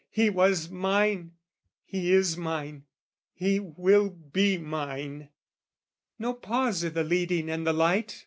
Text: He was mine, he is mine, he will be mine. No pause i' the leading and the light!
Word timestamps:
He 0.09 0.31
was 0.31 0.67
mine, 0.71 1.33
he 1.85 2.11
is 2.11 2.35
mine, 2.35 2.85
he 3.33 3.59
will 3.59 4.09
be 4.09 4.57
mine. 4.57 5.29
No 6.17 6.33
pause 6.33 6.83
i' 6.83 6.89
the 6.89 7.03
leading 7.03 7.51
and 7.51 7.67
the 7.67 7.73
light! 7.73 8.19